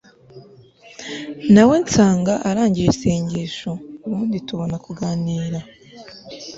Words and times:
nawe 1.53 1.75
nsanga 1.83 2.33
arangije 2.49 2.89
isengesho 2.93 3.71
ubundi 4.05 4.37
tubona 4.47 4.75
kuganira 4.85 5.59